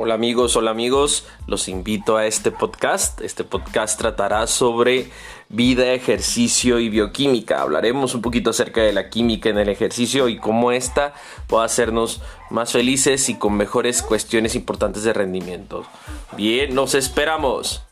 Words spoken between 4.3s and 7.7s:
sobre vida, ejercicio y bioquímica.